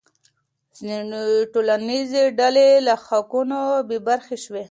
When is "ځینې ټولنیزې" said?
0.77-2.23